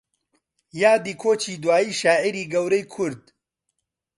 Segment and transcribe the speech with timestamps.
[0.81, 3.21] یادی کۆچی داوی شاعیری گەورەی کورد